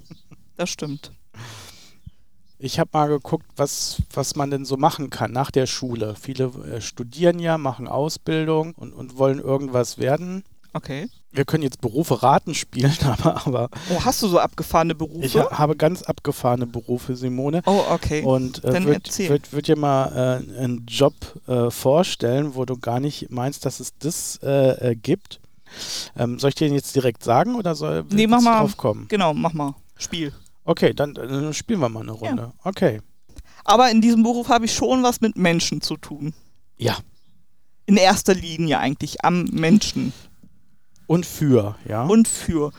[0.56, 1.12] das stimmt.
[2.58, 6.14] Ich habe mal geguckt, was, was man denn so machen kann nach der Schule.
[6.14, 10.44] Viele äh, studieren ja, machen Ausbildung und, und wollen irgendwas werden.
[10.74, 11.08] Okay.
[11.32, 15.24] Wir können jetzt Berufe raten spielen, aber, aber Oh, hast du so abgefahrene Berufe?
[15.26, 17.62] ich ha habe ganz abgefahrene Berufe, Simone.
[17.66, 18.22] oh, okay.
[18.22, 21.14] Und äh, würd, würd dir mal äh, einen Job
[21.46, 25.40] äh, vorstellen, wo du gar nicht meinst, dass es das äh, äh, gibt.
[26.18, 28.60] Ähm, soll ich dir den jetzt direkt sagen oder soll Nee, mach mal.
[28.60, 29.06] drauf kommen?
[29.08, 29.74] Genau, mach mal.
[29.96, 30.32] Spiel.
[30.64, 32.52] Okay, dann, dann spielen wir mal eine Runde.
[32.62, 33.00] Okay.
[33.64, 36.34] Aber in diesem Beruf habe ich schon was mit Menschen zu tun.
[36.76, 36.98] Ja.
[37.86, 40.12] In erster Linie eigentlich am Menschen.
[41.12, 42.04] Und für, ja.
[42.06, 42.72] und für.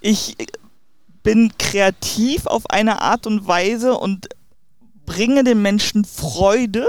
[0.00, 0.36] Ich
[1.24, 4.28] bin kreativ auf eine Art und Weise und
[5.04, 6.88] bringe den Menschen Freude,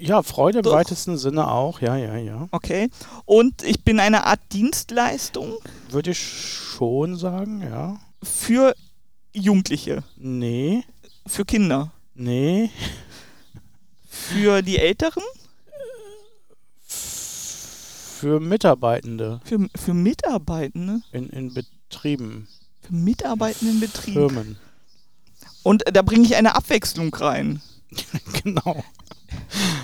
[0.00, 0.72] ja, Freude im Doch.
[0.72, 2.48] weitesten Sinne auch, ja, ja, ja.
[2.50, 2.88] okay?
[3.26, 5.58] Und ich bin eine Art Dienstleistung
[5.90, 7.98] Würde ich schon sagen, ja.
[8.22, 8.74] für
[9.34, 10.82] Jugendliche, Nee,
[11.26, 12.70] für Kinder, nee.
[14.08, 15.22] für die Älteren,
[18.18, 22.48] Für Mitarbeitende für, für Mitarbeitende, in, in Betrieben,
[22.80, 24.14] für Mitarbeitende im Betrieb.
[24.14, 24.56] Firmen.
[25.62, 27.60] Und da bringe ich eine Abwechslung rein.
[28.42, 28.82] genau.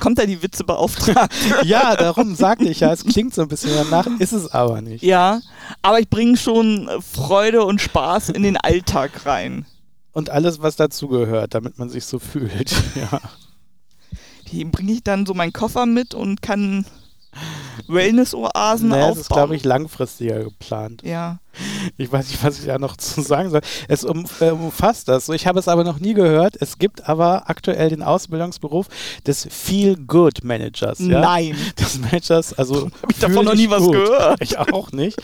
[0.01, 1.37] Kommt da die Witzebeauftragte?
[1.65, 5.03] Ja, darum sagte ich ja, es klingt so ein bisschen danach, ist es aber nicht.
[5.03, 5.41] ja,
[5.83, 9.67] aber ich bringe schon Freude und Spaß in den Alltag rein.
[10.13, 12.75] Und alles, was dazu gehört, damit man sich so fühlt.
[12.95, 13.21] Ja.
[14.51, 16.85] Die bringe ich dann so meinen Koffer mit und kann
[17.89, 19.19] Wellness-Oasen das aufbauen.
[19.21, 21.03] ist, glaube ich, langfristiger geplant.
[21.03, 21.39] ja.
[21.97, 23.61] Ich weiß nicht, was ich da noch zu sagen soll.
[23.89, 25.29] Es um, äh, umfasst das.
[25.29, 26.57] Ich habe es aber noch nie gehört.
[26.61, 28.89] Es gibt aber aktuell den Ausbildungsberuf
[29.27, 30.99] des Feel Good Managers.
[31.01, 31.21] Ja?
[31.21, 31.57] Nein.
[31.79, 33.93] Des Managers, also habe ich davon noch nie was gut.
[33.93, 34.41] gehört.
[34.41, 35.19] Ich auch nicht.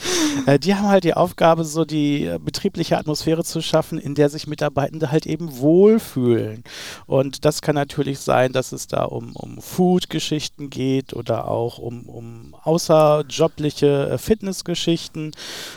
[0.46, 4.28] Äh, die haben halt die Aufgabe, so die äh, betriebliche Atmosphäre zu schaffen, in der
[4.28, 6.64] sich Mitarbeitende halt eben wohlfühlen.
[7.06, 12.02] Und das kann natürlich sein, dass es da um, um Food-Geschichten geht oder auch um,
[12.08, 15.32] um außerjobliche äh, Fitnessgeschichten,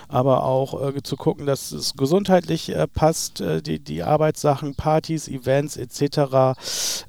[0.07, 5.27] aber auch äh, zu gucken, dass es gesundheitlich äh, passt, äh, die, die Arbeitssachen, Partys,
[5.27, 6.57] Events etc.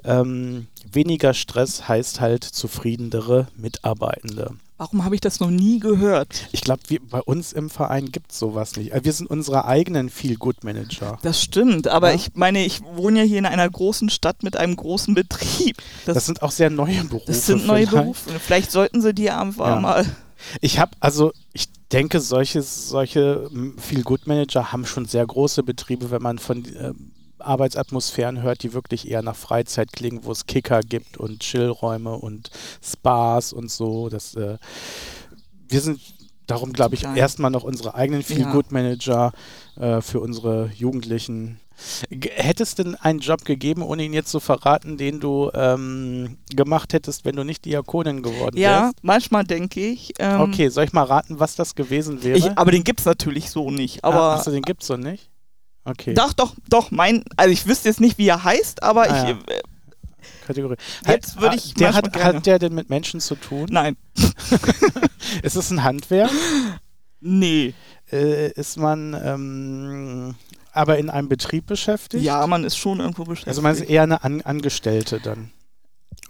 [0.04, 4.52] Ähm, weniger Stress heißt halt zufriedenere Mitarbeitende.
[4.78, 6.48] Warum habe ich das noch nie gehört?
[6.50, 8.92] Ich glaube, bei uns im Verein gibt es sowas nicht.
[8.92, 11.18] Äh, Wir sind unsere eigenen Feel-Good-Manager.
[11.22, 12.16] Das stimmt, aber Ja.
[12.16, 15.76] ich meine, ich wohne ja hier in einer großen Stadt mit einem großen Betrieb.
[16.04, 17.26] Das, Das sind auch sehr neue Berufe.
[17.26, 17.92] das sind neue vielleicht.
[17.92, 18.40] Berufe.
[18.40, 19.80] Vielleicht sollten sie die einfach Ja.
[19.80, 20.04] mal.
[20.60, 26.38] Ich habe, also ich denke, solche, solche Feel-Good-Manager haben schon sehr große Betriebe, wenn man
[26.38, 26.92] von äh,
[27.38, 32.50] Arbeitsatmosphären hört, die wirklich eher nach Freizeit klingen, wo es Kicker gibt und Chillräume und
[32.82, 34.08] Spas und so.
[34.08, 34.58] Das, äh,
[35.68, 36.00] wir sind
[36.46, 39.32] darum, glaube ich, erstmal noch unsere eigenen Feel-Good-Manager
[39.76, 41.60] äh, für unsere Jugendlichen.
[42.10, 46.92] G hättest denn einen Job gegeben, ohne ihn jetzt zu verraten, den du ähm, gemacht
[46.92, 48.94] hättest, wenn du nicht Diakonin geworden Ja, wärst?
[49.02, 50.12] manchmal denke ich.
[50.18, 52.36] Ähm, Okay, soll ich mal raten, was das gewesen wäre?
[52.38, 54.04] Ich, aber den gibt es natürlich so nicht.
[54.04, 55.30] Aber ah, achso, den gibt's so nicht?
[55.84, 56.14] Okay.
[56.14, 59.28] doch, doch, doch, mein, also ich wüsste jetzt nicht, wie er heißt, aber Ah, ich,
[59.30, 59.54] ja.
[59.54, 59.60] äh,
[60.46, 60.76] Kategorie.
[61.08, 63.66] Jetzt würde ah, ich der hat, gerne- hat der denn mit Menschen zu tun?
[63.70, 63.96] nein,
[65.42, 66.30] Ist es ein Handwerk?
[67.20, 67.74] nee.
[68.10, 70.34] Äh, ist man ähm,
[70.72, 72.24] aber in einem Betrieb beschäftigt?
[72.24, 73.48] Ja, man ist schon irgendwo beschäftigt.
[73.48, 75.50] Also man ist eher eine An Angestellte dann.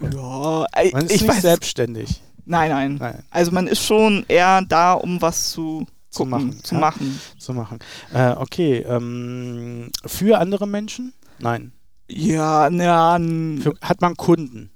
[0.00, 2.20] ja, äh, Man ist ich nicht weiß, selbstständig.
[2.44, 6.64] nein, nein, Nein, Also man ist schon eher da, um was zu, Zu gucken, machen,
[6.64, 6.80] zu ja.
[6.80, 7.20] machen.
[7.38, 7.78] zu machen.
[8.12, 11.12] Äh, okay, ähm, für andere Menschen?
[11.38, 11.72] Nein.
[12.10, 13.18] Ja, na,
[13.62, 14.70] Für, hat man Kunden?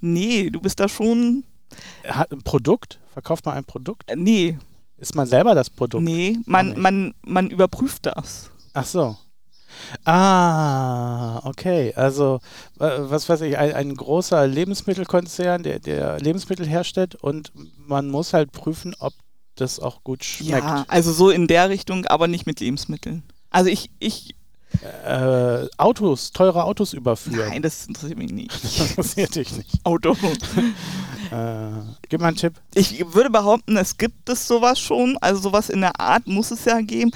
[0.00, 1.44] nee, du bist da schon,
[2.06, 2.98] Hat ein Produkt?
[3.12, 4.10] Verkauft man ein Produkt?
[4.16, 4.58] nee,
[4.96, 6.02] Ist man selber das Produkt?
[6.04, 8.50] nee, man, man, man überprüft das.
[8.74, 9.16] Ach so.
[10.04, 11.92] Ah, okay.
[11.96, 12.40] Also,
[12.78, 18.32] äh, was weiß ich, ein, ein großer Lebensmittelkonzern, der, der Lebensmittel herstellt und man muss
[18.32, 19.12] halt prüfen, ob
[19.56, 20.64] das auch gut schmeckt.
[20.64, 23.22] Ja, also so in der Richtung, aber nicht mit Lebensmitteln.
[23.50, 24.34] Also ich, ich,
[25.04, 27.48] Äh, Autos, teure Autos überführen.
[27.48, 28.50] nein, das interessiert mich nicht.
[28.62, 29.70] Das interessiert dich nicht.
[29.84, 30.16] Auto.
[31.34, 32.54] Äh, gib mal einen Tipp.
[32.74, 36.64] Ich würde behaupten, es gibt es sowas schon, also sowas in der Art muss es
[36.64, 37.10] ja geben.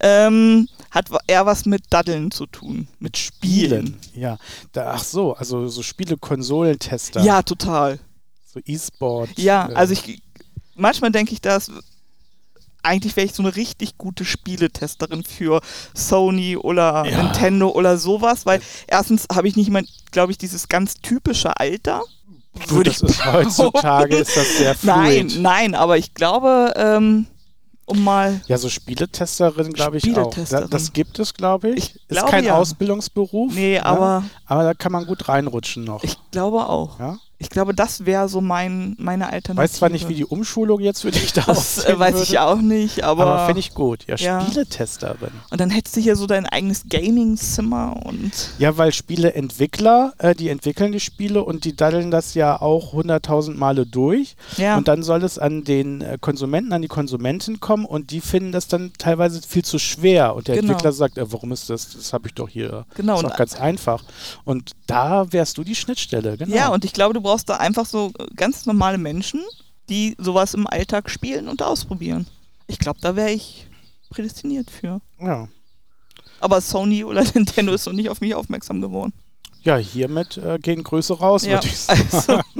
[0.00, 3.96] Ähm, hat eher was mit Daddeln zu tun, mit Spielen.
[4.14, 4.36] Ja.
[4.72, 7.22] Da, ach so, also so Spiele-Konsolentester.
[7.22, 7.98] Ja, total.
[8.44, 9.30] So E-Sport.
[9.38, 10.20] Ja, äh, also ich
[10.74, 11.70] manchmal denke ich, dass
[12.82, 15.60] eigentlich wäre ich so eine richtig gute Spieletesterin für
[15.94, 17.22] Sony oder Ja.
[17.22, 22.02] Nintendo oder sowas, weil erstens habe ich nicht mal, glaube ich, dieses ganz typische Alter.
[22.68, 25.42] Würde das ich ist heutzutage ist das sehr Nein, fluid.
[25.42, 27.26] nein, aber ich glaube, ähm,
[27.86, 30.14] um mal Ja, so Spieletesterin, glaube ich auch.
[30.14, 30.70] Da, Spieletesterin.
[30.70, 31.76] das gibt es, glaube ich.
[31.78, 32.56] Ich ist glaube, kein ja.
[32.56, 33.52] Ausbildungsberuf.
[33.54, 36.04] Nee, ja, aber aber da kann man gut reinrutschen noch.
[36.04, 36.98] ich glaube auch.
[37.00, 37.16] ja?
[37.42, 39.58] Ich glaube, das wäre so mein, meine Alternative.
[39.64, 42.38] Weiß zwar nicht, wie die Umschulung jetzt für dich da Das äh, weiß würde, ich
[42.38, 43.26] auch nicht, aber.
[43.26, 44.04] aber finde ich gut.
[44.06, 44.40] Ja, Ja.
[44.40, 45.30] Spieletesterin.
[45.50, 48.30] und dann hättest du hier so dein eigenes Gaming-Zimmer und.
[48.58, 53.58] Ja, weil Spieleentwickler, äh, die entwickeln die Spiele und die daddeln das ja auch hunderttausend
[53.58, 54.36] Male durch.
[54.56, 54.76] Ja.
[54.76, 58.52] Und dann soll es an den äh, Konsumenten, an die Konsumenten kommen und die finden
[58.52, 60.34] das dann teilweise viel zu schwer.
[60.34, 60.68] Und der Genau.
[60.72, 61.90] Entwickler sagt, äh, warum ist das?
[61.96, 62.86] Das habe ich doch hier.
[62.94, 64.04] Genau, Ist und- doch ganz einfach.
[64.44, 66.54] Und da wärst du die Schnittstelle, genau.
[66.54, 69.40] Ja, und ich glaube, du brauchst da einfach so ganz normale Menschen,
[69.88, 72.26] die sowas im Alltag spielen und ausprobieren.
[72.66, 73.66] Ich glaube, da wäre ich
[74.10, 75.00] prädestiniert für.
[75.20, 75.48] ja.
[76.40, 79.12] Aber Sony oder Nintendo ist noch nicht auf mich aufmerksam geworden.
[79.62, 82.08] Ja, hiermit äh, gehen Grüße raus, Ja, würde ich sagen.
[82.12, 82.40] also,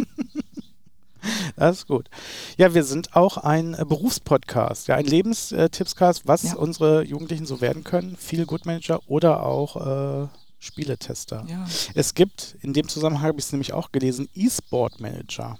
[1.56, 2.08] Das ist gut.
[2.56, 6.54] Ja, wir sind auch ein äh, Berufspodcast, ja, ein Lebenstippscast, was Ja.
[6.56, 8.16] unsere Jugendlichen so werden können.
[8.16, 10.28] Viel Good Manager oder auch äh,
[10.62, 11.44] Spieletester.
[11.48, 11.66] ja.
[11.94, 15.58] Es gibt, in dem Zusammenhang habe ich es nämlich auch gelesen, E-Sport Manager.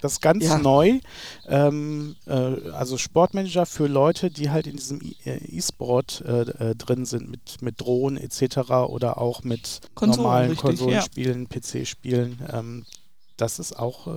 [0.00, 0.56] Das ist ganz Ja.
[0.56, 1.00] neu.
[1.46, 2.32] Ähm, äh,
[2.70, 6.40] also Sportmanager für Leute, die halt in diesem E- äh, E-Sport äh,
[6.70, 8.70] äh, drin sind, mit, mit Drohnen etc.
[8.88, 10.68] oder auch mit Konsolen, normalen richtig, ja.
[10.70, 12.38] Konsolenspielen, PC-Spielen.
[12.50, 12.86] Ähm,
[13.36, 14.10] das ist auch äh,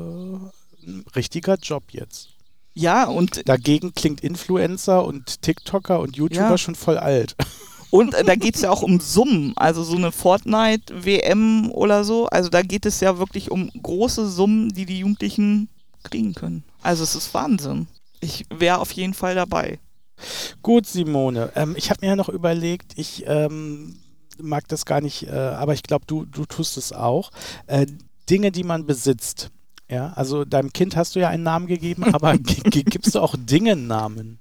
[0.86, 2.30] ein richtiger Job jetzt.
[2.76, 6.58] ja, und, Dagegen klingt Influencer und TikToker und YouTuber Ja.
[6.58, 7.36] schon voll alt.
[7.93, 9.53] und äh, da geht es ja auch um Summen.
[9.56, 12.25] Also so eine Fortnite-WM oder so.
[12.25, 15.69] Also da geht es ja wirklich um große Summen, die die Jugendlichen
[16.01, 16.63] kriegen können.
[16.82, 17.86] Also es ist Wahnsinn.
[18.19, 19.77] Ich wäre auf jeden Fall dabei.
[20.63, 21.51] Gut, Simone.
[21.56, 23.99] Ähm, ich habe mir ja noch überlegt, ich ähm,
[24.41, 27.29] mag das gar nicht, äh, aber ich glaube, du, du tust es auch.
[27.67, 27.86] Äh,
[28.27, 29.51] Dinge, die man besitzt.
[29.88, 33.86] Ja, also deinem Kind hast du ja einen Namen gegeben, aber gibst du auch Dingen
[33.86, 34.39] Namen?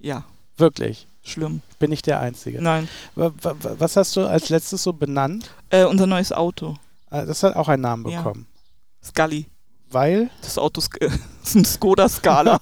[0.00, 0.24] Ja.
[0.56, 1.07] Wirklich?
[1.22, 1.62] Schlimm.
[1.78, 2.62] Bin ich der Einzige?
[2.62, 2.88] Nein.
[3.14, 5.50] Was hast du als letztes so benannt?
[5.70, 6.76] Äh, unser neues Auto.
[7.10, 8.46] Ah, das hat auch einen Namen bekommen.
[8.50, 9.08] Ja.
[9.08, 9.46] Scully.
[9.90, 10.30] Weil?
[10.42, 10.80] Das Auto
[11.42, 12.60] ist ein Skoda Scala.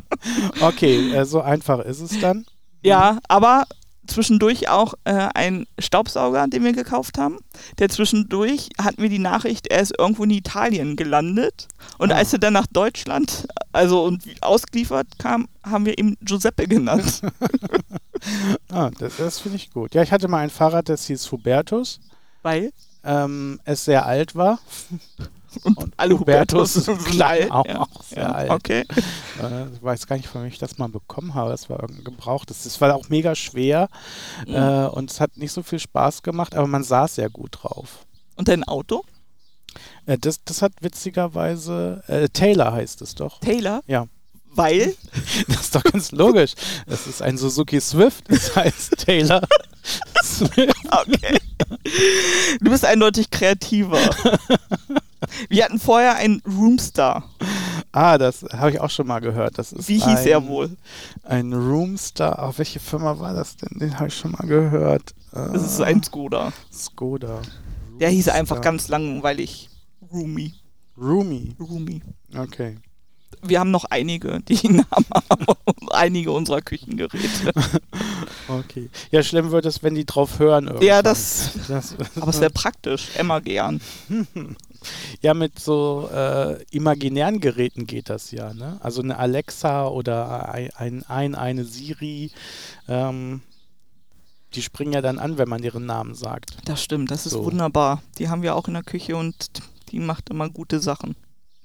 [0.60, 2.44] okay, äh, so einfach ist es dann.
[2.82, 3.64] Ja, aber
[4.08, 7.38] zwischendurch auch äh, ein Staubsauger, den wir gekauft haben.
[7.78, 11.68] Der zwischendurch hatten wir die Nachricht, er ist irgendwo in Italien gelandet.
[11.98, 12.16] Und ah.
[12.16, 17.22] als er dann nach Deutschland, also und ausgeliefert kam, haben wir ihn Giuseppe genannt.
[18.70, 19.94] ah, das, das finde ich gut.
[19.94, 22.00] Ja, ich hatte mal ein Fahrrad, das hieß Hubertus.
[22.42, 22.72] Weil?
[23.08, 24.58] Ähm, es sehr alt war.
[25.64, 27.50] Und, alle Hubertus sind alt.
[27.50, 27.80] Auch, ja.
[27.80, 28.50] auch sehr ja, alt.
[28.50, 28.84] Okay.
[29.42, 31.50] Äh, ich weiß gar nicht, von wem ich das mal bekommen habe.
[31.50, 32.64] Das war irgendein gebrauchtes.
[32.64, 33.88] Das war auch mega schwer
[34.46, 34.54] mhm.
[34.54, 38.06] äh, und es hat nicht so viel Spaß gemacht, aber man saß sehr gut drauf.
[38.36, 39.04] Und dein Auto?
[40.06, 43.40] Äh, das, das hat witzigerweise, äh, Taylor heißt es doch.
[43.40, 43.82] Taylor?
[43.86, 44.06] Ja.
[44.58, 44.94] Weil?
[45.48, 46.54] Das ist doch ganz logisch.
[46.86, 49.42] Das ist ein Suzuki Swift, das heißt Taylor
[50.22, 50.74] Swift.
[50.90, 51.38] Okay.
[52.60, 53.98] Du bist eindeutig kreativer.
[55.48, 57.28] Wir hatten vorher einen Roomstar.
[57.92, 59.58] Ah, das habe ich auch schon mal gehört.
[59.58, 60.76] Das ist Wie hieß ein, er wohl?
[61.24, 62.42] Ein Roomstar.
[62.42, 63.78] Auf welche Firma war das denn?
[63.78, 65.14] Den habe ich schon mal gehört.
[65.32, 66.52] Das ist ein Skoda.
[66.72, 67.34] Skoda.
[67.36, 67.52] Roomstar.
[68.00, 69.68] Der hieß einfach ganz langweilig
[70.12, 70.54] Roomy.
[70.96, 71.54] Roomy?
[71.60, 72.02] Roomy.
[72.36, 72.78] Okay.
[73.42, 75.46] Wir haben noch einige, die Namen haben.
[75.90, 77.52] einige unserer Küchengeräte.
[78.48, 78.88] Okay.
[79.10, 80.68] Ja, schlimm wird es, wenn die drauf hören.
[80.68, 80.86] Irgendwann.
[80.86, 81.50] Ja, das.
[81.68, 83.10] das aber es wäre praktisch.
[83.14, 83.80] Emma gern.
[85.20, 88.54] Ja, mit so äh, imaginären Geräten geht das ja.
[88.54, 88.78] Ne?
[88.80, 92.30] Also eine Alexa oder ein, ein, ein eine Siri.
[92.88, 93.42] Ähm,
[94.54, 96.56] die springen ja dann an, wenn man ihren Namen sagt.
[96.64, 97.44] Das stimmt, das ist so.
[97.44, 98.02] wunderbar.
[98.18, 99.50] Die haben wir auch in der Küche und
[99.90, 101.16] die macht immer gute Sachen.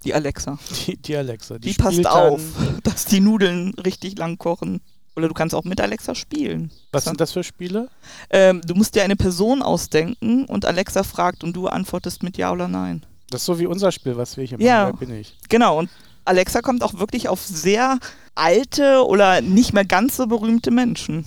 [0.06, 0.58] Die Alexa.
[0.86, 1.58] Die, die Alexa.
[1.58, 2.42] Die, die passt auf,
[2.84, 4.82] dass die Nudeln richtig lang kochen.
[5.16, 6.72] Oder du kannst auch mit Alexa spielen.
[6.92, 7.89] Was sind das für Spiele?
[8.32, 12.52] Ähm, du musst dir eine Person ausdenken und Alexa fragt und du antwortest mit Ja
[12.52, 13.06] oder Nein.
[13.30, 14.66] Das ist so wie unser Spiel, was wir hier machen.
[14.66, 15.38] Ja, bin ich?
[15.50, 15.78] Genau.
[15.78, 15.89] Und
[16.26, 18.00] Alexa kommt auch wirklich auf sehr
[18.36, 21.26] alte oder nicht mehr ganz so berühmte Menschen.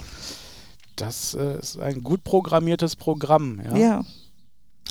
[0.96, 3.60] Das äh, ist ein gut programmiertes Programm.
[3.64, 3.76] Ja.
[3.76, 4.04] ja.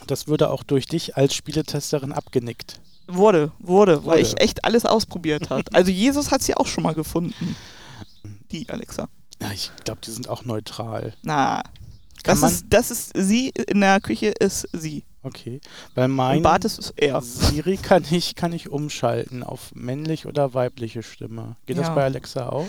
[0.08, 2.80] Das würde auch durch dich als Spieletesterin abgenickt.
[3.08, 4.06] Wurde, wurde, wurde.
[4.06, 5.64] weil ich echt alles ausprobiert habe.
[5.74, 7.56] Also Jesus hat sie auch schon mal gefunden
[8.52, 9.10] die, Alexa?
[9.42, 11.14] Ja, ich glaube, die sind auch neutral.
[11.24, 11.64] Na,
[12.24, 15.04] das ist, das ist sie in der Küche ist sie.
[15.22, 15.60] Okay.
[15.94, 17.22] Bei mein Bad ist es er.
[17.22, 21.56] Siri kann ich, kann ich umschalten auf männlich oder weibliche Stimme.
[21.66, 21.84] Geht ja.
[21.84, 22.68] das bei Alexa auch?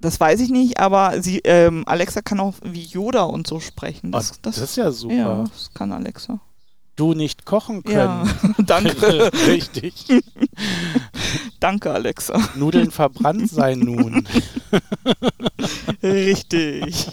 [0.00, 4.12] Das weiß ich nicht, aber sie, ähm, Alexa kann auch wie Yoda und so sprechen.
[4.12, 5.14] Das, oh, das, das ist ja super.
[5.14, 6.40] Ja, das kann Alexa.
[6.98, 7.96] Du nicht kochen können.
[7.96, 8.24] Ja,
[8.66, 9.30] danke.
[9.46, 9.94] Richtig.
[11.60, 12.40] danke, Alexa.
[12.56, 14.26] Nudeln verbrannt sein nun.
[16.02, 17.06] Richtig.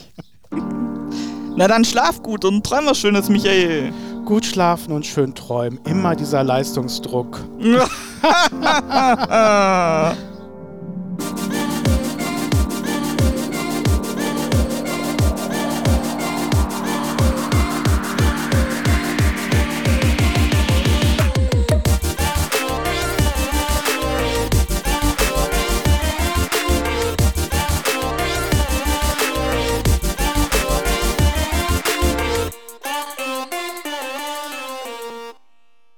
[1.56, 3.94] Na dann schlaf gut und träum was Schönes, Michael.
[4.26, 5.80] Gut schlafen und schön träumen.
[5.86, 7.42] Immer dieser Leistungsdruck.